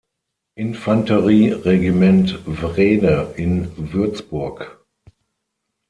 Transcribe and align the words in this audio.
Infanterie-Regiment 0.55 2.39
„Wrede“ 2.47 3.35
in 3.37 3.93
Würzburg. 3.93 4.83